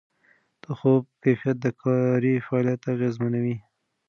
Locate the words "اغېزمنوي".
2.93-3.55